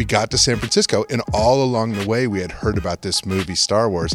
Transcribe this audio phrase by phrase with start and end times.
[0.00, 3.26] We got to San Francisco, and all along the way, we had heard about this
[3.26, 4.14] movie, Star Wars.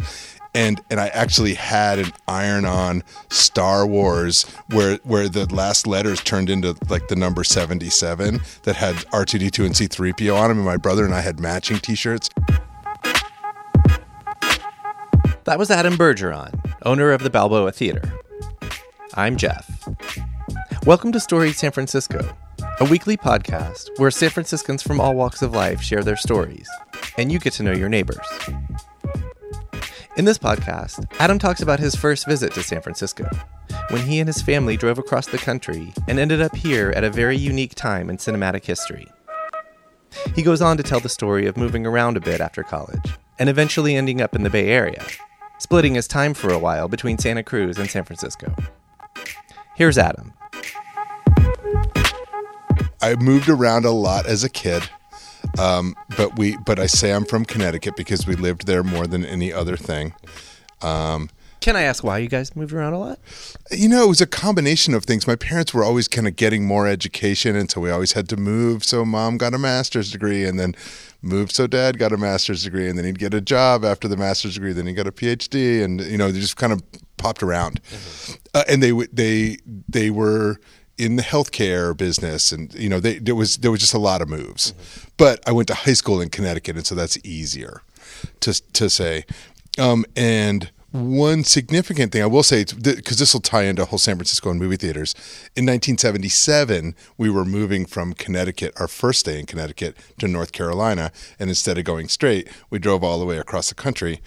[0.52, 6.50] And, and I actually had an iron-on Star Wars where where the last letters turned
[6.50, 10.12] into like the number seventy seven that had R two D two and C three
[10.12, 12.30] PO on them, and my brother and I had matching T-shirts.
[15.44, 18.12] That was Adam Bergeron, owner of the Balboa Theater.
[19.14, 19.88] I'm Jeff.
[20.84, 22.36] Welcome to Storied San Francisco,
[22.78, 26.68] a weekly podcast where San Franciscans from all walks of life share their stories,
[27.16, 28.26] and you get to know your neighbors.
[30.18, 33.28] In this podcast, Adam talks about his first visit to San Francisco,
[33.88, 37.10] when he and his family drove across the country and ended up here at a
[37.10, 39.06] very unique time in cinematic history.
[40.34, 43.48] He goes on to tell the story of moving around a bit after college and
[43.48, 45.02] eventually ending up in the Bay Area,
[45.58, 48.54] splitting his time for a while between Santa Cruz and San Francisco.
[49.76, 50.34] Here's Adam.
[53.06, 54.82] I moved around a lot as a kid.
[55.60, 59.24] Um, but we, but I say I'm from Connecticut because we lived there more than
[59.24, 60.12] any other thing.
[60.82, 63.20] Um, Can I ask why you guys moved around a lot?
[63.70, 65.24] you know, it was a combination of things.
[65.26, 68.36] My parents were always kind of getting more education, and so we always had to
[68.36, 68.82] move.
[68.82, 70.74] So mom got a master's degree, and then
[71.22, 71.52] moved.
[71.52, 74.54] So dad got a master's degree, and then he'd get a job after the master's
[74.54, 74.72] degree.
[74.72, 76.82] Then he got a PhD, and you know, they just kind of
[77.18, 77.80] popped around.
[78.52, 80.58] Uh, and they w- they they were
[80.98, 84.22] in the healthcare business, and you know, they, there was there was just a lot
[84.22, 84.74] of moves.
[85.16, 87.82] But I went to high school in Connecticut, and so that's easier
[88.40, 89.24] to to say.
[89.78, 94.16] Um, and one significant thing I will say, because this will tie into whole San
[94.16, 95.14] Francisco and movie theaters.
[95.54, 101.12] In 1977, we were moving from Connecticut, our first day in Connecticut, to North Carolina,
[101.38, 104.20] and instead of going straight, we drove all the way across the country.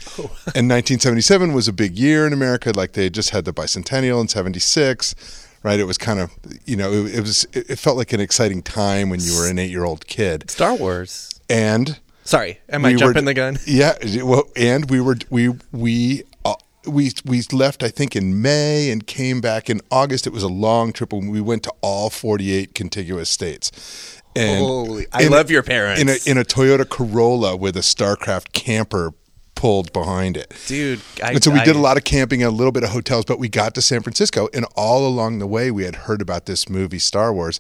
[0.53, 2.71] and 1977 was a big year in America.
[2.75, 5.79] Like they just had the bicentennial in '76 right?
[5.79, 6.31] It was kind of,
[6.65, 9.59] you know, it, it, was, it felt like an exciting time when you were an
[9.59, 10.49] eight year old kid.
[10.49, 11.29] Star Wars.
[11.49, 13.57] And Sorry, am I we were- jumping the gun?
[13.65, 13.97] Yeah.
[14.23, 16.53] Well, and we were, we, we, uh,
[16.87, 20.27] we, we left, I think, in May and came back in August.
[20.27, 24.21] It was a long trip and we went to all 48 contiguous states.
[24.35, 26.01] And Holy- I love your parents.
[26.01, 29.13] In a, in a Toyota Corolla with a StarCraft camper
[29.59, 30.53] pulled behind it.
[30.67, 32.83] Dude, I, and so we I- did a lot of camping and a little bit
[32.83, 35.95] of hotels, but we got to San Francisco, and all along the way, we had
[36.07, 37.59] heard about this movie, Star Wars,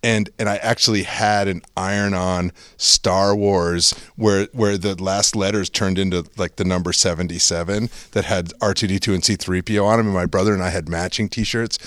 [0.00, 5.98] and and I actually had an iron-on Star Wars where where the last letters turned
[5.98, 9.84] into like the number seventy-seven that had R two D two and C three PO
[9.84, 11.78] on them, and my brother and I had matching T-shirts.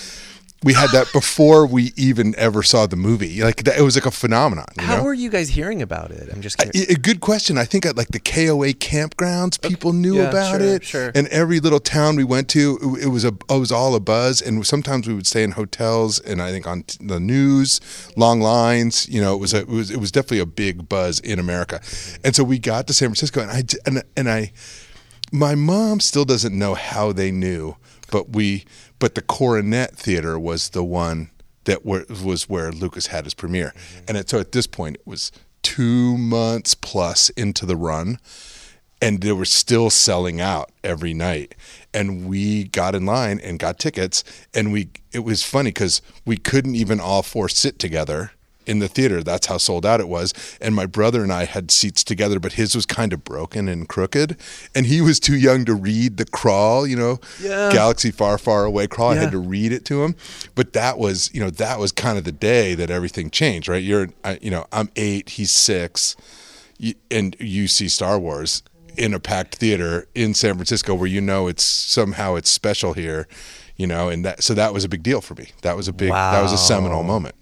[0.63, 3.41] We had that before we even ever saw the movie.
[3.43, 4.65] Like that, it was like a phenomenon.
[4.79, 5.03] You How know?
[5.03, 6.29] were you guys hearing about it?
[6.33, 6.89] I'm just curious.
[6.89, 7.57] A a good question.
[7.57, 10.83] I think at like the KOA campgrounds, people knew Yeah, about sure, it.
[10.85, 11.11] sure.
[11.15, 13.99] And every little town we went to, it- it was a it was all a
[13.99, 14.41] buzz.
[14.41, 17.81] And sometimes we would stay in hotels, and I think on t- the news,
[18.15, 19.07] long lines.
[19.09, 21.81] You know, it was a, it was it was definitely a big buzz in America.
[22.23, 24.51] And so we got to San Francisco, and I and and I,
[25.31, 27.75] my mom still doesn't know how they knew,
[28.11, 28.65] but we
[29.03, 31.29] but the Coronet Theater was the one
[31.65, 34.05] that were, was where Lucas had his premiere, mm-hmm.
[34.07, 35.29] and it, so at this point it was
[35.61, 38.17] two months plus into the run,
[39.01, 41.53] and they were still selling out every night,
[41.93, 46.37] and we got in line and got tickets, and we it was funny because we
[46.37, 48.31] couldn't even all four sit together
[48.65, 49.23] in the theater.
[49.23, 50.33] That's how sold out it was.
[50.61, 53.87] And my brother and I had seats together, but his was kind of broken and
[53.87, 54.37] crooked.
[54.75, 57.71] And he was too young to read the crawl, you know, Yeah.
[57.71, 59.11] Galaxy Far, Far Away crawl.
[59.11, 60.15] I had to read it to him.
[60.55, 63.83] But that was, you know, that was kind of the day that everything changed, right?
[63.83, 66.15] You're, I, you know, I'm eight, he's six,
[67.11, 68.63] and you see Star Wars
[68.97, 73.27] in a packed theater in San Francisco where you know it's somehow it's special here,
[73.75, 75.49] you know, and that, so that was a big deal for me.
[75.63, 77.35] That was a big, that was a seminal moment.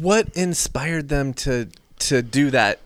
[0.00, 1.68] What inspired them to
[1.98, 2.80] to do that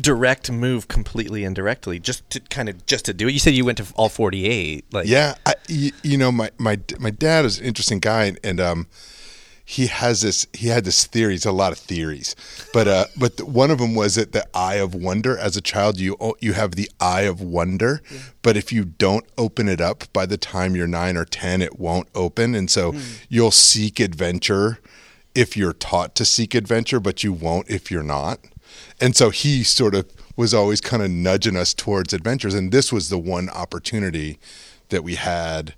[0.00, 1.98] direct move completely indirectly?
[1.98, 3.32] Just to kind of just to do it.
[3.32, 4.84] You said you went to all 48.
[4.92, 8.60] Like Yeah, I, you, you know, my my my dad is an interesting guy, and
[8.60, 8.86] um,
[9.70, 11.36] he has this he had this theory.
[11.36, 12.34] It's a lot of theories,
[12.72, 15.38] but uh, but the, one of them was that the eye of wonder.
[15.38, 18.02] As a child, you you have the eye of wonder,
[18.42, 21.78] but if you don't open it up by the time you're nine or ten, it
[21.78, 22.94] won't open, and so
[23.28, 24.80] you'll seek adventure
[25.34, 28.40] if you're taught to seek adventure, but you won't if you're not.
[29.00, 30.06] And so he sort of
[30.36, 34.38] was always kind of nudging us towards adventures, and this was the one opportunity
[34.88, 35.74] that we had.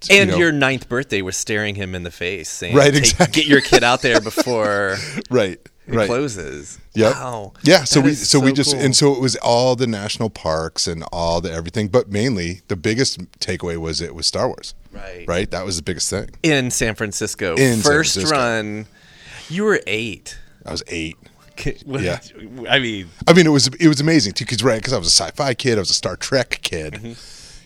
[0.00, 2.92] To, you And know- your ninth birthday was staring him in the face, saying, Right,
[2.92, 3.42] "Take- exactly.
[3.42, 4.96] Get your kid out there before
[5.30, 6.06] right, it right.
[6.06, 7.12] closes." Yep.
[7.14, 7.52] Wow.
[7.62, 7.84] Yeah.
[7.84, 8.80] So we is so, we just cool.
[8.80, 12.76] and so it was all the national parks and all the everything, but mainly the
[12.76, 14.74] biggest takeaway was it was Star Wars.
[14.92, 15.24] Right.
[15.26, 15.50] Right.
[15.50, 16.30] That was the biggest thing.
[16.42, 17.54] in San Francisco.
[17.56, 18.36] In San First Francisco.
[18.36, 18.86] run,
[19.48, 20.38] you were eight.
[20.64, 21.16] I was eight.
[21.86, 22.18] Yeah.
[22.68, 25.06] I mean, I mean, it was it was amazing too, because right, because I was
[25.06, 27.12] a sci-fi kid, I was a Star Trek kid, Mm-hmm.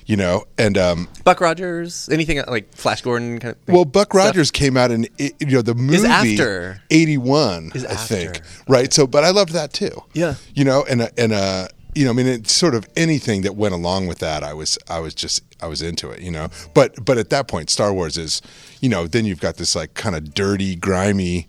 [0.09, 3.75] You know, and um, Buck Rogers, anything like Flash Gordon kind of thing?
[3.75, 4.27] well, Buck Stuff?
[4.27, 6.83] Rogers came out in you know the movie after.
[6.91, 8.91] eighty one, Is I think, right?
[8.91, 10.03] So, but I loved that too.
[10.15, 10.37] Yeah.
[10.55, 13.75] you know, and and uh, you know, I mean, it's sort of anything that went
[13.75, 16.49] along with that, I was I was just I was into it, you know.
[16.73, 18.41] But but at that point, Star Wars is,
[18.81, 21.49] you know, then you've got this like kind of dirty, grimy,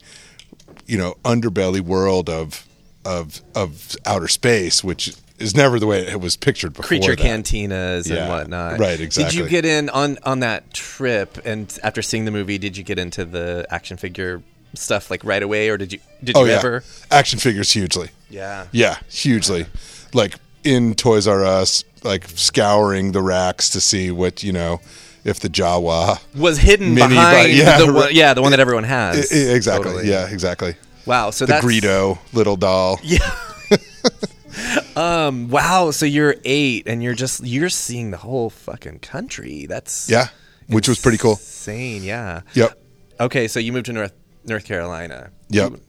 [0.85, 2.67] you know underbelly world of
[3.05, 6.87] of of outer space, which is never the way it was pictured before.
[6.87, 7.25] creature that.
[7.25, 8.79] cantinas Yeah, and whatnot.
[8.79, 9.23] right, exactly.
[9.23, 11.37] Did you get in on on that trip?
[11.45, 14.41] And after seeing the movie, did you get into the action figure
[14.75, 16.83] stuff like right away, or did you did Oh you yeah, ever?
[17.09, 18.09] action figures hugely.
[18.29, 18.67] Yeah.
[18.71, 19.65] Yeah, hugely.
[20.13, 24.79] Like in Toys R Us, like scouring the racks to see what you know
[25.25, 26.19] if the Jawa.
[26.35, 29.31] Was hidden Mini behind bike, yeah, the one, yeah, the one that everyone has.
[29.31, 29.91] I- I- exactly.
[29.91, 30.09] Totally.
[30.09, 30.75] Yeah, exactly.
[31.05, 31.31] Wow.
[31.31, 32.99] So The that's Greedo little doll.
[33.03, 33.19] Yeah.
[34.95, 35.49] um.
[35.49, 35.91] Wow.
[35.91, 39.65] So you're eight, and you're just you're seeing the whole fucking country.
[39.65, 40.27] That's Yeah,
[40.67, 41.33] which was pretty cool.
[41.33, 42.03] Insane.
[42.03, 42.41] Yeah.
[42.53, 42.79] Yep.
[43.19, 43.47] Okay.
[43.47, 44.13] So you moved to North
[44.45, 45.31] North Carolina.
[45.49, 45.71] Yep.
[45.71, 45.81] You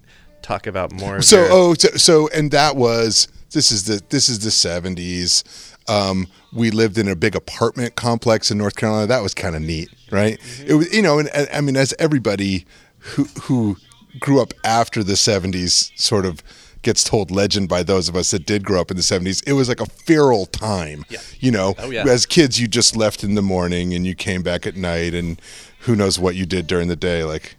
[0.42, 1.20] Talk about more.
[1.22, 5.44] So your- oh so, so and that was this is the this is the seventies.
[5.88, 9.06] Um, we lived in a big apartment complex in North Carolina.
[9.06, 10.38] That was kind of neat, right?
[10.64, 12.64] It was you know, and, and I mean, as everybody
[12.98, 13.76] who who
[14.18, 16.42] grew up after the seventies sort of
[16.82, 19.52] gets told legend by those of us that did grow up in the 70s it
[19.52, 21.18] was like a feral time Yeah.
[21.38, 22.04] you know Oh, yeah.
[22.06, 25.40] as kids you just left in the morning and you came back at night and
[25.80, 27.56] who knows what you did during the day like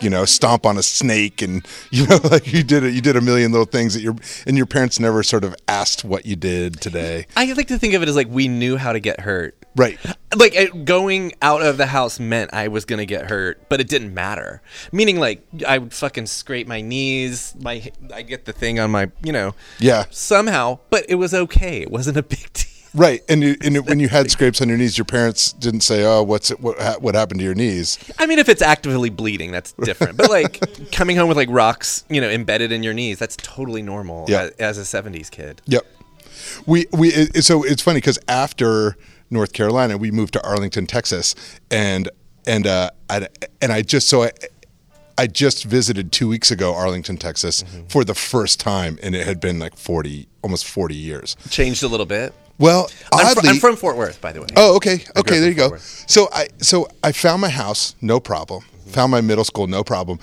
[0.00, 2.94] you know, stomp on a snake, and you know, like you did it.
[2.94, 6.04] You did a million little things that your and your parents never sort of asked
[6.04, 8.92] what you did today, I like to think of it as like we knew how
[8.92, 9.56] to get hurt.
[9.76, 9.98] Right?
[10.36, 13.88] Like it, going out of the house meant I was gonna get hurt, but it
[13.88, 14.62] didn't matter.
[14.92, 19.10] Meaning, like I would fucking scrape my knees, my I get the thing on my,
[19.22, 21.82] you know, Yeah, somehow, but it was okay.
[21.82, 22.64] It wasn't a big deal.
[22.94, 23.22] right.
[23.28, 26.04] And you, and it, when you had scrapes on your knees, your parents didn't say,
[26.04, 29.10] "Oh, what's it, what ha- what happened to your knees?" I mean, if it's actively
[29.10, 30.16] bleeding, that's different.
[30.16, 33.82] But like coming home with like rocks, you know, embedded in your knees, that's totally
[33.82, 34.50] normal Yeah.
[34.58, 35.62] as, as a '70s kid.
[35.66, 35.86] Yep.
[36.66, 38.96] We we it, so it's funny because after
[39.30, 41.34] North Carolina, we moved to Arlington, Texas,
[41.70, 42.08] and
[42.46, 43.28] and uh, I,
[43.60, 44.30] and I just so I.
[45.16, 49.38] I just visited two weeks ago Arlington, Texas, for the first time, and it had
[49.38, 51.36] been like forty, almost forty years.
[51.50, 52.34] Changed a little bit.
[52.58, 54.48] Well, I'm, fr- I'm from Fort Worth, by the way.
[54.56, 55.38] Oh, okay, okay.
[55.38, 55.76] There you go.
[55.76, 58.64] So I so I found my house, no problem.
[58.88, 60.18] Found my middle school, no problem.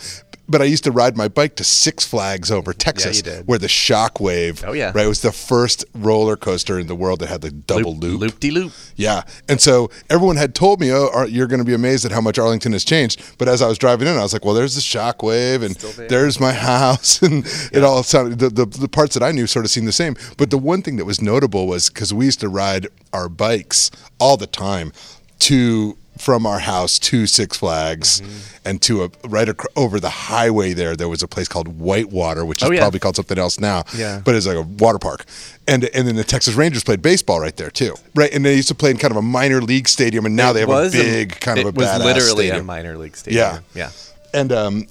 [0.52, 3.48] But I used to ride my bike to Six Flags over Texas, you did.
[3.48, 4.92] where the Shockwave, Oh, yeah.
[4.94, 8.20] right, was the first roller coaster in the world that had the double loop.
[8.20, 8.74] loop de loop.
[8.96, 12.22] Yeah, and so everyone had told me, "Oh, you're going to be amazed at how
[12.22, 14.76] much Arlington has changed." But as I was driving in, I was like, "Well, there's
[14.76, 16.08] the Shockwave, and there.
[16.08, 19.66] there's my house," and it all sounded the, the the parts that I knew sort
[19.66, 20.16] of seemed the same.
[20.38, 23.90] But the one thing that was notable was because we used to ride our bikes
[24.20, 24.92] all the time
[25.40, 28.68] to from our house to Six Flags Mm-hmm.
[28.68, 32.46] and to a right ac- over the highway there there was a place called Whitewater
[32.46, 32.82] which is Oh, yeah.
[32.82, 34.22] probably called something else now Yeah.
[34.24, 35.26] but it's like a water park
[35.68, 38.68] and and then the Texas Rangers played baseball right there too right and they used
[38.68, 40.90] to play in kind of a minor league stadium and now It they have a
[40.92, 42.60] big kind of a was literally stadium.
[42.60, 43.42] a minor league stadium.
[43.44, 43.60] Yeah.
[43.82, 43.92] yeah.
[44.40, 44.88] and um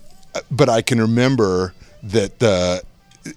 [0.50, 2.82] but I can remember that the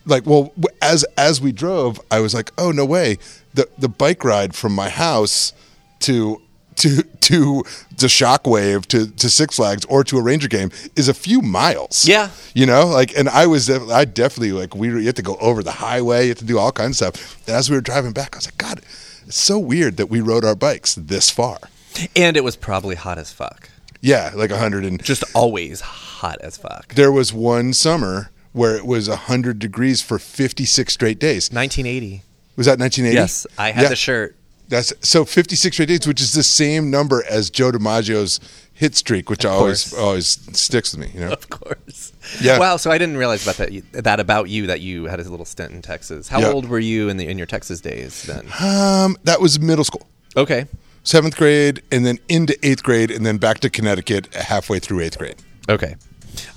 [0.06, 3.18] like well as as we drove I was like oh no way
[3.54, 5.54] the the bike ride from my house
[6.08, 6.42] to
[6.78, 7.64] to to
[7.98, 12.06] the shockwave to to Six Flags or to a Ranger game is a few miles.
[12.08, 12.30] Yeah.
[12.54, 15.36] you know, like, and I was I definitely like we were, you have to go
[15.38, 17.48] over the highway, you have to do all kinds of stuff.
[17.48, 18.82] And as we were driving back, I was like, God,
[19.26, 21.60] it's so weird that we rode our bikes this far.
[22.16, 23.70] And it was probably hot as fuck.
[24.02, 26.94] Yeah, like a hundred and Just always hot as fuck.
[26.96, 31.50] there was one summer where it was 100 degrees for 56 straight days.
[31.52, 32.22] 1980.
[32.56, 33.16] Was that 1980?
[33.16, 33.90] Yes, I had Yeah.
[33.90, 34.36] the shirt.
[34.70, 38.40] That's so 56 straight days, which is the same number as Joe DiMaggio's
[38.74, 40.28] hit streak, which always always
[40.58, 41.12] sticks with me.
[41.14, 42.14] You know, Of course.
[42.42, 42.58] Yeah.
[42.58, 42.78] Wow.
[42.78, 43.72] So I didn't realize about that.
[44.04, 46.28] That about you that you had a little stint in Texas.
[46.30, 46.52] How Yeah.
[46.52, 48.48] old were you in the in your Texas days then?
[48.60, 50.66] um, that was middle school, Okay.
[51.04, 55.18] seventh grade, and then into eighth grade, and then back to Connecticut halfway through eighth
[55.20, 55.36] grade.
[55.70, 55.96] Okay.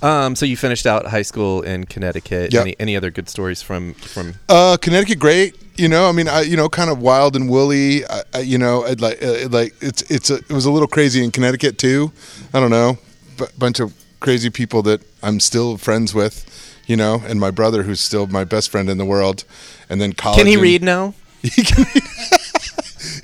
[0.01, 2.51] Um, so you finished out high school in Connecticut.
[2.51, 2.61] Yep.
[2.61, 4.33] Any, any other good stories from from?
[4.49, 5.55] Uh, Connecticut, great.
[5.77, 8.05] You know, I mean, I, you know, kind of wild and woolly.
[8.05, 10.87] I, I, you know, I'd like, uh, like it's it's a, it was a little
[10.87, 12.11] crazy in Connecticut too.
[12.53, 12.97] I don't know,
[13.37, 16.45] b- bunch of crazy people that I'm still friends with.
[16.87, 19.43] You know, and my brother, who's still my best friend in the world,
[19.89, 20.37] and then college.
[20.37, 21.13] Can he and- read now?
[21.43, 21.85] He can.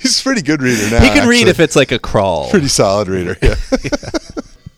[0.00, 1.00] He's a pretty good reader now.
[1.02, 2.50] he can read if it's like a crawl.
[2.50, 3.36] pretty solid reader.
[3.42, 3.54] Yeah.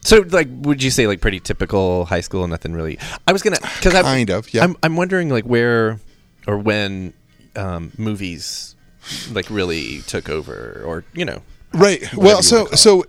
[0.01, 2.47] So, like, would you say like pretty typical high school?
[2.47, 2.97] Nothing really.
[3.27, 4.63] I was gonna because I'm Kind of, yeah.
[4.63, 5.99] I'm I'm wondering like where
[6.47, 7.13] or when
[7.57, 8.75] um, movies
[9.33, 12.03] like really took over, or you know, Right.
[12.15, 13.05] Well, so so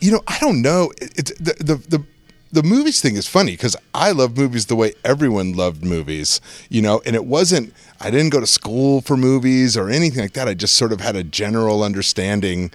[0.00, 0.92] you know, I don't know.
[1.00, 2.04] It- It's the the the,
[2.50, 6.40] the movies thing is funny because I love movies the way everyone loved movies.
[6.70, 7.74] You know, and it wasn't.
[8.00, 10.48] I didn't go to school for movies or anything like that.
[10.48, 12.70] I just sort of had a general understanding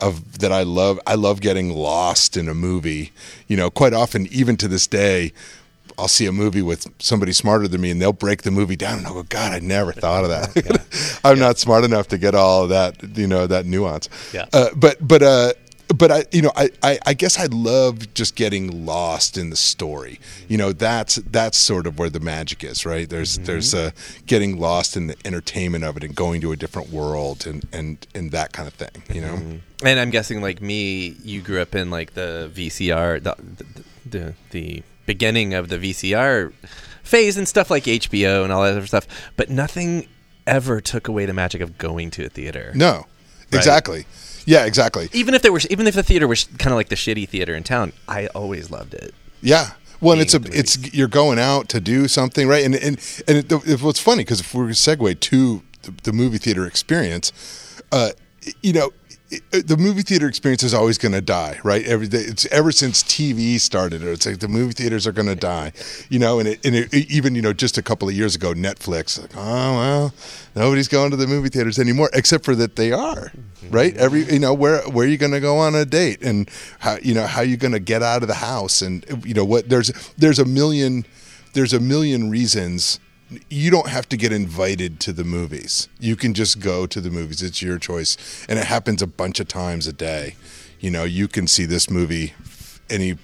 [0.00, 3.12] of that I love I love getting lost in a movie.
[3.48, 5.32] You know, quite often even to this day
[5.98, 8.98] I'll see a movie with somebody smarter than me and they'll break the movie down
[8.98, 11.20] and I'll go, God, I never thought of that.
[11.24, 14.08] I'm not smart enough to get all of that, you know, that nuance.
[14.32, 14.46] Yeah.
[14.52, 15.52] Uh, but, but, uh,
[15.94, 19.56] but I, you know, I, I, I guess I love just getting lost in the
[19.56, 20.18] story.
[20.48, 23.08] You know, that's that's sort of where the magic is, right?
[23.08, 23.92] There's there's uh,
[24.26, 28.04] getting lost in the entertainment of it and going to a different world and and
[28.14, 29.02] and that kind of thing.
[29.14, 33.36] You know, and I'm guessing like me, you grew up in like the VCR, the
[33.38, 36.52] the, the, the beginning of the VCR
[37.02, 40.08] phase and stuff like HBO and all that other stuff, but nothing
[40.46, 42.72] ever took away the magic of going to a theater.
[42.74, 43.06] no,
[43.52, 44.06] exactly,
[44.44, 45.08] yeah, exactly.
[45.12, 47.54] Even if there was, even if the theater was kind of like the shitty theater
[47.54, 49.14] in town, I always loved it.
[49.42, 49.70] Yeah.
[50.00, 52.64] Well, and it's a it's you're going out to do something, right?
[52.64, 56.38] And and and it, it, what's funny because if we're segue to the, the movie
[56.38, 57.32] theater experience,
[57.92, 58.10] uh,
[58.62, 58.90] you know,
[59.50, 61.84] the movie theater experience is always going to die, right?
[61.84, 64.02] Every day, it's ever since TV started.
[64.02, 65.72] It's like the movie theaters are going to die,
[66.08, 66.38] you know.
[66.38, 69.32] And it, and it, even you know just a couple of years ago, Netflix, like,
[69.36, 70.14] oh well,
[70.54, 73.32] nobody's going to the movie theaters anymore, except for that they are,
[73.68, 73.96] right?
[73.96, 76.98] Every you know where where are you going to go on a date, and how
[77.02, 79.68] you know how you going to get out of the house, and you know what
[79.68, 81.04] there's there's a million
[81.52, 83.00] there's a million reasons
[83.48, 85.88] you don't have to get invited to the movies.
[85.98, 87.42] You can just go to the movies.
[87.42, 88.46] It's your choice.
[88.48, 90.36] And it happens a bunch of times a day.
[90.80, 92.34] You know, you can see this movie
[92.88, 93.16] any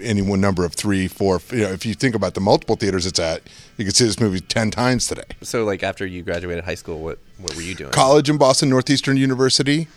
[0.00, 1.40] any one number of three, four.
[1.50, 3.42] You know, if you think about the multiple theaters it's at,
[3.76, 5.24] you can see this movie ten times today.
[5.42, 7.90] So, like after you graduated high school, what what were you doing?
[7.90, 9.88] College in Boston, Northeastern University,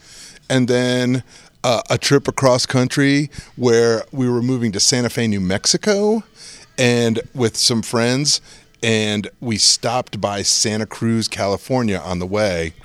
[0.49, 1.23] and then
[1.63, 6.23] uh, a trip across country where we were moving to Santa Fe, New Mexico,
[6.77, 8.41] and with some friends,
[8.85, 12.75] and we stopped by Santa Cruz, California on the way,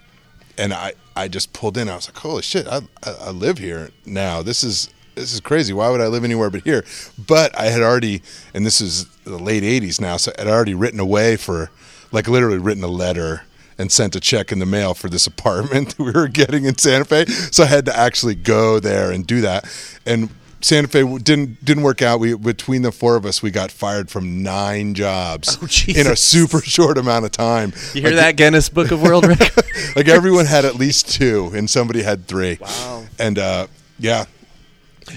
[0.56, 1.90] and I I just pulled in.
[1.90, 4.40] I was like, holy shit, I I, live here now.
[4.40, 5.74] This is this is crazy.
[5.74, 6.86] Why would I live anywhere but here?
[7.18, 8.22] But I had already,
[8.54, 11.70] and this is the late '80s now, so I'd already written away for,
[12.12, 13.42] like, literally written a letter
[13.76, 16.78] and sent a check in the mail for this apartment that we were getting in
[16.78, 17.26] Santa Fe.
[17.26, 19.66] So I had to actually go there and do that.
[20.06, 20.30] And
[20.62, 22.20] Santa Fe didn't didn't work out.
[22.20, 26.16] We between the four of us, we got fired from nine jobs Oh, in a
[26.16, 27.72] super short amount of time.
[27.94, 29.96] You hear Like, that Guinness Book of World Records?
[29.96, 32.58] like everyone had at least two, and somebody had three.
[32.60, 33.04] Wow.
[33.18, 33.66] And uh,
[33.98, 34.26] yeah,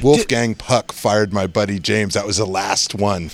[0.02, 2.14] Wolfgang Puck fired my buddy James.
[2.14, 3.30] That was the last one.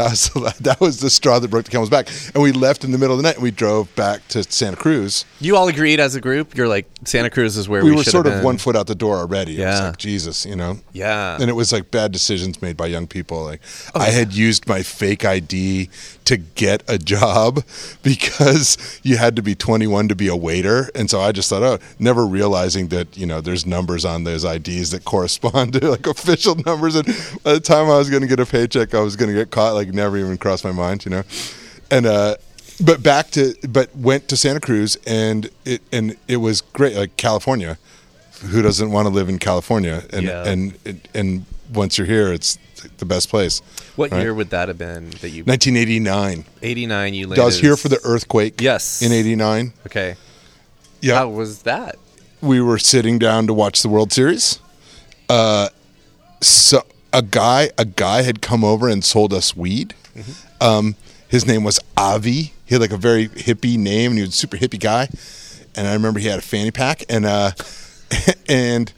[0.00, 2.08] That was that was the straw that broke the camel's back.
[2.34, 3.34] And we left in the middle of the night.
[3.36, 5.24] and We drove back to Santa Cruz.
[5.40, 6.56] you all agreed as a group.
[6.56, 8.44] You're like Santa Cruz is where we, We, were sort of been.
[8.44, 9.60] one foot out the door already.
[9.60, 9.86] It was Yeah.
[9.88, 10.78] like Jesus, you know.
[10.92, 11.36] Yeah.
[11.40, 13.44] And it was like bad decisions made by young people.
[13.44, 13.60] Like
[13.94, 15.88] Oh, I had used my fake ID
[16.24, 17.64] to get a job
[18.02, 20.90] because you had to be 21 to be a waiter.
[20.94, 24.44] And so I just thought, oh, never realizing that, you know, there's numbers on those
[24.44, 26.94] IDs that correspond to like official numbers.
[26.96, 27.06] And
[27.42, 29.50] by the time I was going to get a paycheck, I was going to get
[29.50, 29.74] caught.
[29.74, 31.22] Like never even crossed my mind, you know?
[31.90, 32.36] And, uh,
[32.84, 36.96] but back to, but went to Santa Cruz and it, and it was great.
[36.96, 37.78] Like California,
[38.42, 40.04] who doesn't want to live in California?
[40.12, 40.46] And, Yeah.
[40.46, 42.58] and, and, and once you're here, it's
[42.96, 43.60] the best place.
[43.96, 44.22] what right.
[44.22, 46.44] year would that have been that you 1989.
[46.62, 48.60] 89 you landed I was here for the earthquake.
[48.60, 49.02] Yes.
[49.02, 49.74] In 89.
[49.86, 50.16] Okay.
[51.02, 51.16] Yeah.
[51.16, 51.96] How was that?
[52.42, 54.60] we were sitting down to watch the World Series.
[55.28, 55.68] Uh,
[56.40, 59.94] so a guy, a guy had come over and sold us weed.
[60.60, 60.96] Um,
[61.28, 62.52] his name was Avi.
[62.66, 65.08] He had like a very hippie name, and he was a super hippie guy.
[65.74, 67.52] And I remember he had a fanny pack, and uh,
[68.48, 68.92] and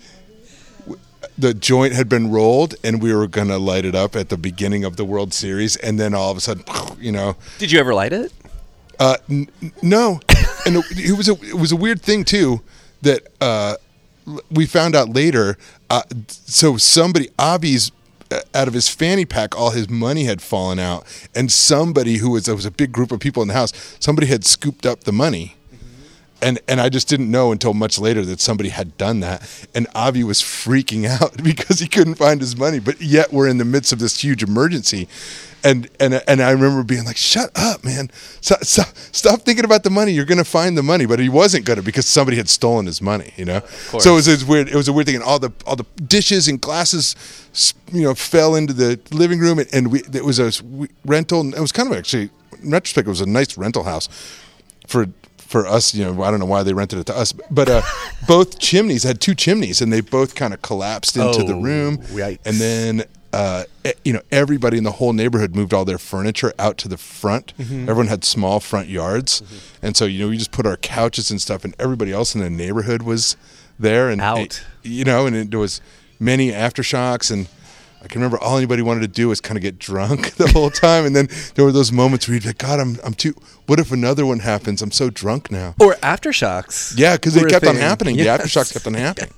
[1.38, 4.84] the joint had been rolled, and we were gonna light it up at the beginning
[4.84, 6.64] of the World Series, and then all of a sudden,
[7.00, 8.32] you know, Did you ever light it?
[8.98, 9.48] uh, n-
[9.82, 10.20] no,
[10.66, 12.60] and it, was a it was a weird thing too
[13.02, 13.76] that uh,
[14.50, 15.56] we found out later.
[15.90, 17.90] Uh, so somebody Avi's
[18.54, 22.46] out of his fanny pack, all his money had fallen out, and somebody who was
[22.46, 23.72] there was a big group of people in the house.
[24.00, 25.56] Somebody had scooped up the money.
[25.74, 25.86] Mm-hmm.
[26.42, 29.66] And, and I just didn't know until much later that somebody had done that.
[29.74, 32.78] And Avi was freaking out because he couldn't find his money.
[32.78, 35.08] But yet we're in the midst of this huge emergency.
[35.64, 38.10] And and and I remember being like, "Shut up, man!
[38.40, 40.12] Stop, stop, stop thinking about the money.
[40.12, 43.32] You're gonna find the money." But he wasn't gonna because somebody had stolen his money.
[43.36, 43.60] You know.
[43.98, 44.68] So it was, it was weird.
[44.68, 47.14] It was a weird thing, and all the all the dishes and glasses,
[47.92, 50.50] you know, fell into the living room, and, and we it was a
[51.04, 51.54] rental.
[51.54, 52.30] It was kind of actually,
[52.62, 54.08] in retrospect, it was a nice rental house
[54.86, 55.06] for
[55.38, 55.94] for us.
[55.94, 57.82] You know, I don't know why they rented it to us, but uh,
[58.26, 61.98] both chimneys had two chimneys, and they both kind of collapsed into the Oh, room.
[61.98, 62.38] yikes.
[62.46, 66.52] And then uh, e- you know everybody in the whole neighborhood moved all their furniture
[66.58, 67.56] out to the front.
[67.58, 67.82] Mm-hmm.
[67.88, 69.42] Everyone had small front yards,
[69.82, 72.40] and so you know we just put our couches and stuff, and everybody else in
[72.40, 73.36] the neighborhood was
[73.78, 74.62] there and Out.
[74.82, 75.80] you know, and it, there was
[76.20, 77.48] many aftershocks and.
[78.04, 80.70] I can remember all anybody wanted to do was kind of get drunk the whole
[80.70, 83.32] time, and then there were those moments where you'd be like, "God, I'm, I'm too.
[83.66, 84.82] What if another one happens?
[84.82, 86.98] I'm so drunk now." Or aftershocks.
[86.98, 88.16] Yeah, because they kept on happening.
[88.16, 88.42] Yes.
[88.42, 89.30] The aftershocks kept on happening.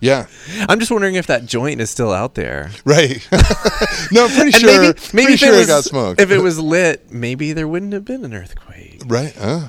[0.00, 0.26] Yeah,
[0.68, 2.70] I'm just wondering if that joint is still out there.
[2.84, 3.26] right.
[4.12, 4.80] no, I'm pretty sure.
[4.82, 6.20] maybe, maybe pretty sure it it, got smoked.
[6.20, 9.02] If it was lit, maybe there wouldn't have been an earthquake.
[9.06, 9.68] right, uh,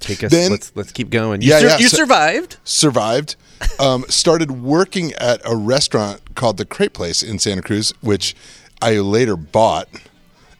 [0.00, 0.30] Take us.
[0.30, 1.42] Then- let's let's keep going.
[1.42, 2.56] You, Yeah, sur- yeah, you so- survived.
[2.64, 3.36] survived.
[3.80, 8.34] Um, started working at a restaurant called the Crepe Place in Santa Cruz, which
[8.82, 9.88] I later bought.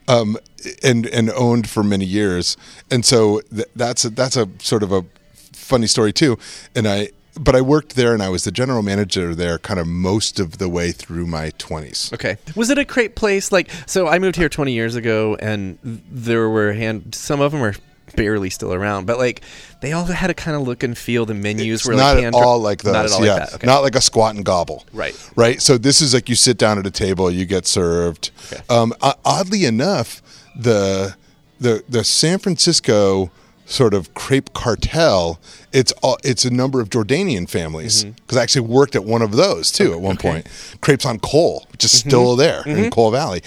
[0.09, 0.37] Um,
[0.83, 2.57] and and owned for many years,
[2.91, 5.05] and so th- that's a, that's a sort of a
[5.53, 6.39] funny story too.
[6.77, 9.87] And I, but I worked there, and I was the general manager there, kind of
[9.87, 12.11] most of the way through my twenties.
[12.13, 12.37] Okay.
[12.55, 13.53] Was it a great place?
[13.53, 17.15] Like, so I moved here 20 years ago, and there were hand.
[17.15, 17.75] Some of them are
[18.15, 19.43] barely still around, but like
[19.81, 21.27] they all had a kind of look and feel.
[21.27, 22.93] The menus It's were not like at all like those.
[22.93, 23.55] Not at all yeah, like that.
[23.57, 23.67] Okay.
[23.67, 24.85] not like a squat and gobble.
[24.93, 25.31] Right.
[25.37, 25.61] Right.
[25.61, 28.31] So this is like you sit down at a table, you get served.
[28.53, 28.63] Okay.
[28.69, 30.23] Um, oddly enough,
[30.57, 31.17] the
[31.61, 33.31] the the San Francisco
[33.67, 35.39] sort of crepe cartel.
[35.73, 39.33] It's all, it's a number of Jordanian families because I actually worked at one of
[39.33, 40.29] those too at one Mm-hmm.
[40.29, 40.43] okay.
[40.43, 40.81] point.
[40.81, 43.43] Crepes on Cole, which is still there in Cole Valley.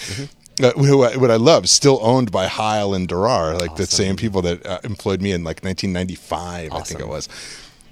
[0.61, 4.17] Uh, who I- what I love, still owned by Heil and Durar, like the same
[4.17, 7.29] people that uh, employed me in like 1995, I think it was.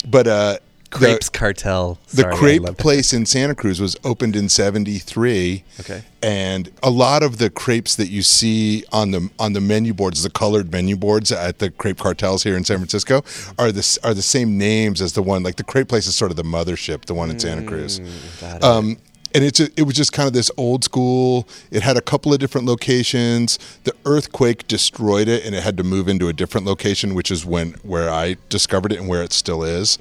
[0.06, 0.58] But uh,
[0.92, 2.00] the- Crepes cartel.
[2.14, 5.64] the Sorry, I crepe place in Santa Cruz was opened in 73.
[5.80, 6.04] Okay.
[6.24, 10.24] And a lot of the crepes that you see on the on the menu boards,
[10.24, 13.24] the colored menu boards at the crepe cartels here in San Francisco
[13.60, 16.32] are the are the same names as the one like the crepe place is sort
[16.32, 18.00] of the mothership, the one in Santa Cruz.
[18.00, 18.64] Mm.
[18.64, 18.98] Um,
[19.38, 21.48] and it's a, it was just kind of this old school.
[21.70, 23.60] It had a couple of different locations.
[23.84, 27.46] The earthquake destroyed it, and it had to move into a different location, which is
[27.46, 30.00] when where I discovered it and where it still is.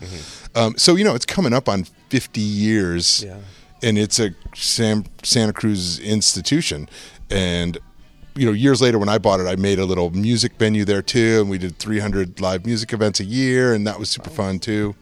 [0.54, 3.36] Um, so you know, it's coming up on fifty years, Yeah.
[3.82, 6.88] and it's a Sam, Santa Cruz institution.
[7.30, 7.76] And
[8.34, 11.02] you know, years later when I bought it, I made a little music venue there
[11.02, 14.30] too, and we did three hundred live music events a year, and that was super
[14.30, 14.94] fun too.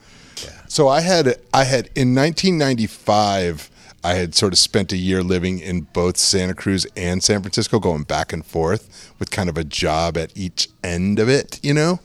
[0.66, 3.70] So I had I had in 1995
[4.05, 7.81] I had sort of spent a year living in both Santa Cruz and San Francisco,
[7.81, 11.73] going back and forth with kind of a job at each end of it, you
[11.73, 12.01] know,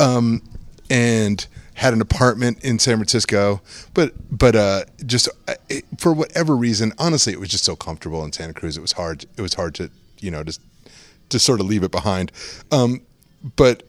[0.00, 0.42] um,
[0.88, 3.60] and had an apartment in San Francisco,
[3.92, 8.24] but but uh, just uh, it, for whatever reason, honestly, it was just so comfortable
[8.24, 8.78] in Santa Cruz.
[8.78, 9.26] It was hard.
[9.36, 10.60] It was hard to you know just
[11.28, 12.32] to sort of leave it behind.
[12.70, 13.02] Um,
[13.56, 13.82] but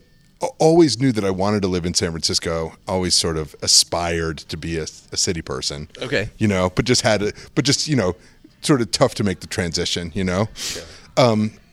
[0.60, 2.74] always knew that I wanted to live in San Francisco.
[2.88, 5.88] Always sort of aspired to be a, a city person.
[6.02, 6.30] Okay.
[6.38, 8.16] You know, but just had it, but just, you know,
[8.62, 10.48] sort of tough to make the transition, you know?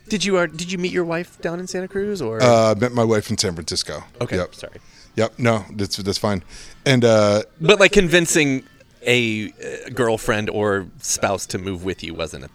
[0.08, 2.42] did you uh, did you meet your wife down in Santa Cruz or?
[2.42, 4.02] Uh, met my wife in San Francisco.
[4.20, 4.36] okay.
[4.36, 4.54] Yep.
[4.54, 4.78] Sorry.
[5.16, 5.38] Yep.
[5.38, 6.42] No, that's, that's fine.
[6.86, 8.64] And, uh, But like convincing
[9.06, 12.50] a uh, girlfriend or spouse to move with you wasn't a,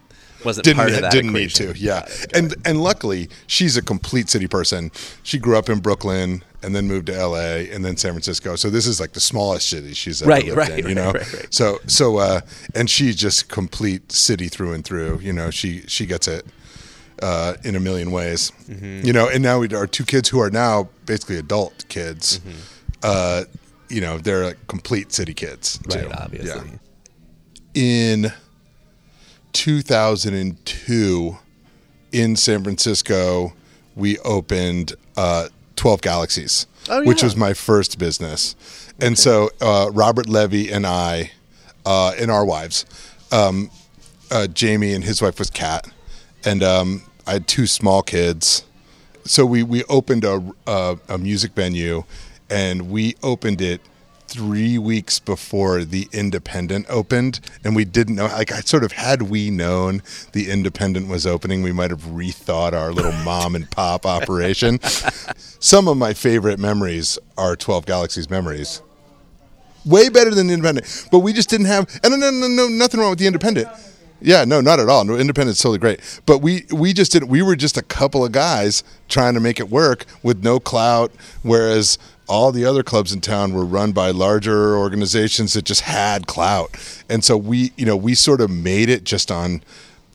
[0.46, 1.68] wasn't didn't part of that didn't equation.
[1.68, 1.80] need to.
[1.80, 4.92] Yeah, and and luckily she's a complete city person.
[5.24, 7.70] She grew up in Brooklyn and then moved to L.A.
[7.72, 8.56] and then San Francisco.
[8.56, 10.78] So this is like the smallest city she's ever Right, lived right, in.
[10.80, 11.54] You right, know, right, right.
[11.54, 12.42] so so uh,
[12.74, 15.20] and she's just complete city through and through.
[15.22, 16.46] You know, she she gets it.
[17.22, 19.06] Uh, in a million ways, Mm-hmm.
[19.08, 22.40] you know, and now we our two kids who are now basically adult kids.
[22.40, 22.58] Mm-hmm.
[23.04, 23.44] Uh,
[23.88, 25.80] you know, they're like complete city kids.
[25.88, 26.50] Right, obviously.
[26.72, 26.78] Yeah
[27.74, 28.32] in
[29.56, 31.38] 2002
[32.12, 33.54] in San Francisco,
[33.96, 38.56] we opened uh, 12 Galaxies, Oh, which was my first business.
[39.00, 41.32] And so uh, Robert Levy and I,
[41.86, 42.86] uh, and our wives,
[43.32, 43.72] um,
[44.30, 45.88] uh, Jamie and his wife was Kat,
[46.44, 48.66] and um, I had two small kids.
[49.24, 52.04] So we we opened a, a a music venue,
[52.50, 53.82] and we opened it
[54.28, 58.26] three weeks before the Independent opened, and we didn't know.
[58.26, 60.02] Like I sort of had we known
[60.34, 64.80] the Independent was opening, we might have rethought our little mom and pop operation.
[65.60, 68.82] Some of my favorite memories are Twelve Galaxies memories.
[69.86, 71.88] Way better than the Independent, but we just didn't have.
[72.04, 73.68] And no, no, no, no, nothing wrong with the Independent.
[74.22, 75.04] Yeah, no, not at all.
[75.04, 76.00] No, independent's totally great.
[76.26, 77.26] But we we just did.
[77.26, 81.12] We were just a couple of guys trying to make it work with no clout,
[81.44, 86.28] whereas all the other clubs in town were run by larger organizations that just had
[86.28, 86.72] clout.
[87.10, 89.62] And so we, you know, we sort of made it just on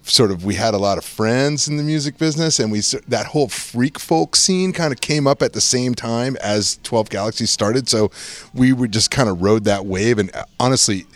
[0.02, 3.26] sort of we had a lot of friends in the music business and we that
[3.26, 7.50] whole freak folk scene kind of came up at the same time as 12 Galaxies
[7.50, 8.10] started so
[8.54, 11.06] we would just kind of rode that wave and uh, honestly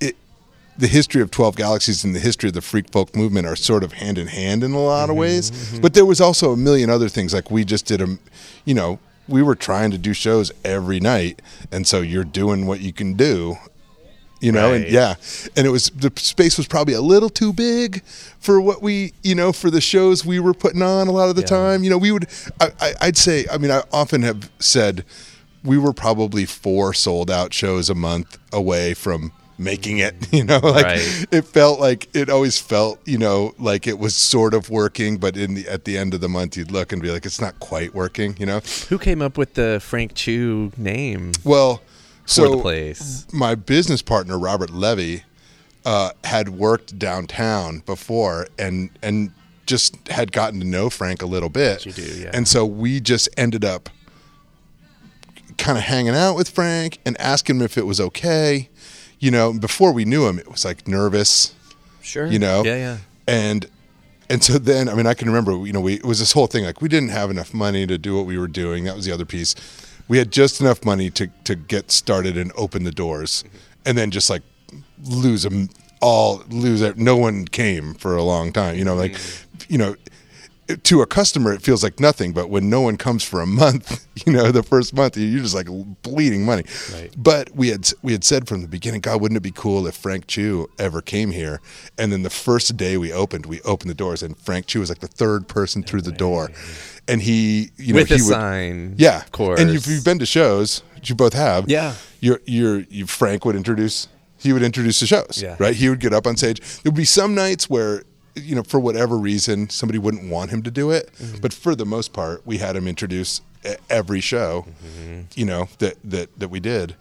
[0.00, 0.16] it
[0.78, 3.82] the history of 12 Galaxies and the history of the freak folk movement are sort
[3.82, 5.80] of hand in hand in a lot of ways mm-hmm.
[5.80, 8.16] but there was also a million other things like we just did a
[8.64, 12.80] you know we were trying to do shows every night and so you're doing what
[12.80, 13.56] you can do
[14.40, 14.82] you know right.
[14.82, 15.14] and yeah
[15.56, 18.02] and it was the space was probably a little too big
[18.38, 21.36] for what we you know for the shows we were putting on a lot of
[21.36, 21.46] the yeah.
[21.46, 22.26] time you know we would
[22.60, 25.04] I, I, i'd say i mean i often have said
[25.62, 30.58] we were probably four sold out shows a month away from making it you know
[30.58, 31.26] like right.
[31.30, 35.36] it felt like it always felt you know like it was sort of working but
[35.36, 37.58] in the at the end of the month you'd look and be like it's not
[37.60, 41.82] quite working you know who came up with the frank chu name well
[42.30, 43.26] so the place.
[43.32, 45.24] My business partner Robert Levy
[45.84, 49.32] uh, had worked downtown before, and and
[49.66, 51.84] just had gotten to know Frank a little bit.
[51.84, 52.30] You do, yeah.
[52.32, 53.90] And so we just ended up
[55.58, 58.69] kind of hanging out with Frank and asking him if it was okay.
[59.20, 61.54] You know, before we knew him, it was like nervous.
[62.02, 62.26] Sure.
[62.26, 62.64] You know.
[62.64, 62.98] Yeah, yeah.
[63.28, 63.66] And
[64.28, 66.46] and so then, I mean, I can remember, you know, we it was this whole
[66.48, 68.84] thing like we didn't have enough money to do what we were doing.
[68.84, 69.54] That was the other piece
[70.10, 73.56] we had just enough money to to get started and open the doors, mm-hmm.
[73.86, 74.42] and then just like
[75.04, 75.70] lose them
[76.02, 76.98] all, lose it.
[76.98, 78.76] No one came for a long time.
[78.76, 79.72] You know, like mm-hmm.
[79.72, 79.94] you know
[80.76, 84.06] to a customer it feels like nothing but when no one comes for a month
[84.26, 85.68] you know the first month you're just like
[86.02, 86.64] bleeding money.
[86.92, 87.14] Right.
[87.16, 89.94] but we had we had said from the beginning god wouldn't it be cool if
[89.94, 91.60] frank chu ever came here?
[91.98, 94.88] And then the first day we opened we opened the doors and frank chu was
[94.88, 96.50] like the third person through the door.
[97.08, 99.22] And he you know with he would, sign yeah.
[99.22, 99.60] of course.
[99.60, 101.94] And if you've been to shows you both have yeah.
[102.20, 105.56] you're you're you frank would introduce he would introduce the shows yeah.
[105.58, 105.74] right?
[105.74, 106.60] He would get up on stage.
[106.82, 108.04] There would be some nights where
[108.34, 111.10] you know, for whatever reason, somebody wouldn't want him to do it.
[111.14, 111.40] Mm-hmm.
[111.40, 113.40] But for the most part, we had him introduce
[113.88, 115.22] every show, mm-hmm.
[115.34, 116.96] you know, that, that, that we did.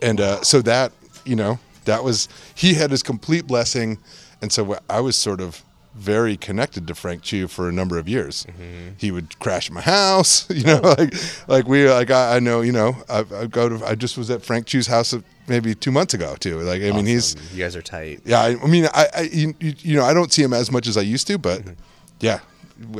[0.00, 0.92] And uh, so that,
[1.24, 3.98] you know, that was, he had his complete blessing.
[4.40, 5.62] And so I was sort of
[5.94, 8.46] very connected to Frank Chu for a number of years.
[8.46, 8.94] Mm-hmm.
[8.96, 11.14] He would crash my house, you know, like,
[11.48, 14.30] like we, like I, I know, you know, I, I go to, I just was
[14.30, 15.14] at Frank Chu's house
[15.48, 16.60] maybe two months ago too.
[16.60, 16.96] Like I awesome.
[16.96, 18.20] mean, he's you guys are tight.
[18.24, 20.86] Yeah, I, I mean, I, I you, you, know I don't see him as much
[20.86, 21.72] as I used to, but mm-hmm.
[22.20, 22.40] yeah,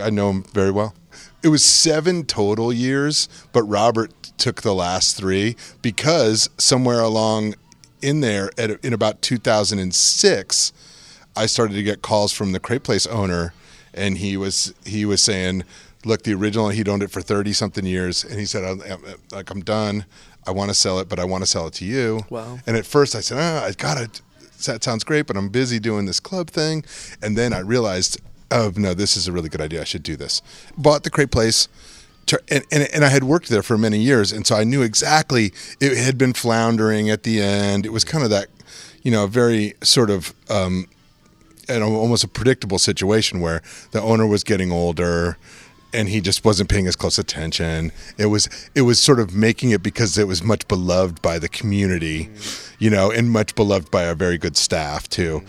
[0.01, 0.95] I know him very well.
[1.43, 7.55] It was seven total years, but Robert took the last three because somewhere along
[8.01, 10.73] in there at, in about 2006,
[11.37, 13.55] I started to get calls from the Crepe Place owner,
[13.95, 15.65] and he was he was saying,
[16.05, 19.51] "Look, the original he'd owned it for 30 something years, and he said, I'm, like
[19.51, 20.05] I'm done."
[20.47, 22.23] I want to sell it, but I want to sell it to you.
[22.31, 22.59] Wow.
[22.67, 24.21] And at first I said, oh, I got it.
[24.67, 26.85] That sounds great, but I'm busy doing this club thing.
[27.21, 29.81] And then I realized, oh, no, this is a really good idea.
[29.81, 30.43] I should do this.
[30.77, 31.69] Bought the Crepe Place.
[32.49, 35.53] And, and, and I had worked there for many years, and so I knew exactly
[35.81, 37.85] it had been floundering at the end.
[37.85, 38.47] It was kind of that,
[39.03, 40.87] you know, very sort of um,
[41.69, 45.37] and almost a predictable situation where the owner was getting older
[45.93, 47.93] and he just wasn't paying as close attention.
[48.19, 51.49] It was it was sort of making it because it was much beloved by the
[51.49, 52.73] community, mm.
[52.79, 55.43] you know, and much beloved by a very good staff too.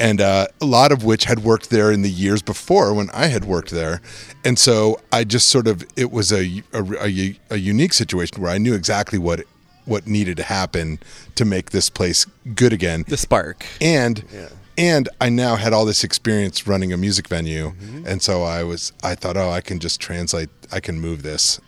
[0.00, 3.26] And uh, a lot of which had worked there in the years before when I
[3.26, 4.00] had worked there,
[4.44, 8.52] and so I just sort of it was a a, a, a unique situation where
[8.52, 9.42] I knew exactly what
[9.86, 11.00] what needed to happen
[11.34, 13.04] to make this place good again.
[13.08, 17.72] The spark, and yeah and I now had all this experience running a music venue,
[17.72, 18.06] mm-hmm.
[18.06, 21.60] and so I was I thought, oh, I can just translate, I can move this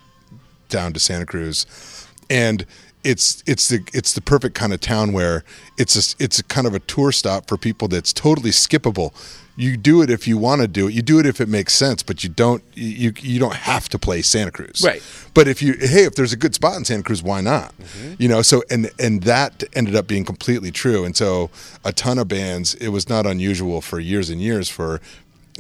[0.68, 1.66] down to Santa Cruz,
[2.30, 2.64] and
[3.02, 5.42] it's it's the it's the perfect kind of town where
[5.76, 9.12] it's a, it's a kind of a tour stop for people that's totally skippable
[9.60, 10.94] you do it if you want to do it.
[10.94, 13.98] You do it if it makes sense, but you don't you you don't have to
[13.98, 14.82] play Santa Cruz.
[14.84, 15.02] Right.
[15.34, 17.76] But if you hey, if there's a good spot in Santa Cruz, why not?
[17.76, 18.14] Mm-hmm.
[18.18, 21.04] You know, so and and that ended up being completely true.
[21.04, 21.50] And so
[21.84, 25.00] a ton of bands, it was not unusual for years and years for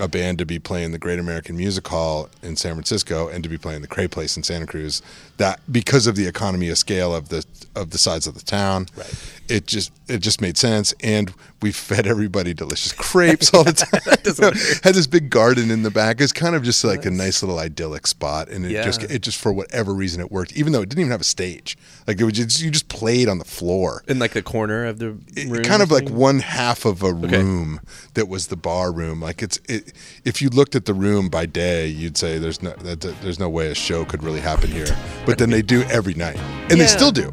[0.00, 3.48] a band to be playing the Great American Music Hall in San Francisco and to
[3.50, 5.02] be playing the Crepe Place in Santa Cruz.
[5.36, 7.44] That because of the economy of scale of the
[7.76, 9.14] of the size of the town, Right.
[9.48, 10.92] it just it just made sense.
[11.02, 11.32] And
[11.62, 14.00] we fed everybody delicious crepes all the time.
[14.24, 16.20] doesn't You know, had this big garden in the back.
[16.20, 19.38] It's kind of just like a nice little idyllic spot, and it just it just
[19.38, 20.52] for whatever reason it worked.
[20.56, 23.28] Even though it didn't even have a stage, like it was just you just played
[23.28, 25.12] on the floor In like a corner of the
[25.46, 25.62] room.
[25.64, 27.80] kind of like one half of a room
[28.14, 29.20] that was the bar room.
[29.20, 29.89] Like it's it,
[30.24, 33.38] if you looked at the room by day, you'd say there's no that, that- there's
[33.38, 34.86] no way a show could really happen here.
[35.26, 36.36] But then they do every night,
[36.68, 36.76] and Yeah.
[36.76, 37.30] they still do.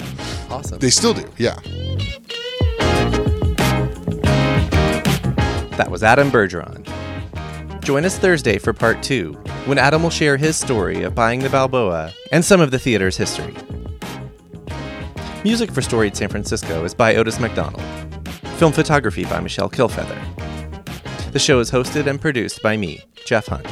[0.49, 0.79] awesome.
[0.79, 1.25] They still do.
[1.37, 1.59] Yeah.
[5.77, 6.83] That was Adam Bergeron.
[7.83, 9.33] Join us Thursday for part two,
[9.65, 13.15] when Adam will share his story of buying the Balboa and some of the theater's
[13.15, 13.53] history.
[15.43, 17.81] Music for Storied San Francisco is by Otis McDonald.
[18.57, 20.17] Film photography by Michelle Kilfeather.
[21.37, 23.67] The show is hosted and produced by me, Jeff Hunt.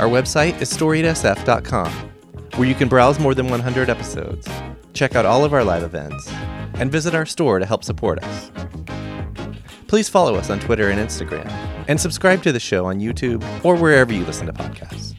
[0.00, 1.92] Our website is storiedsf.com,
[2.54, 4.48] where you can browse more than 100 episodes,
[4.94, 6.26] check out all of our live events,
[6.76, 8.50] and visit our store to help support us.
[9.88, 11.50] Please follow us on Twitter and Instagram,
[11.86, 15.14] and subscribe to the show on YouTube or wherever you listen to podcasts.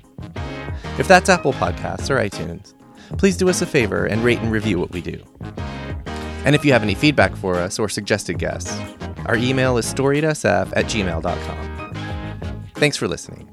[0.97, 2.73] If that's Apple Podcasts or iTunes,
[3.19, 5.23] please do us a favor and rate and review what we do.
[6.47, 8.73] And if you have any feedback for us or suggested guests,
[9.25, 11.91] our email is storiedsf at gmail.com.
[12.75, 13.49] Thanks for listening.